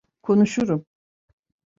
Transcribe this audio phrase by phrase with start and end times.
[0.23, 0.85] Konuşurum.